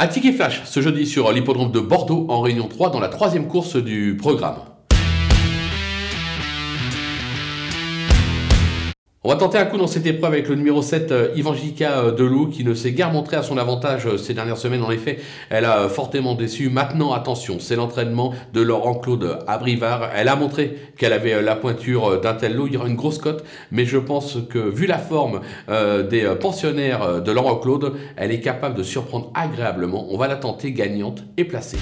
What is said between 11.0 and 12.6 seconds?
euh, Evangelica euh, Delou,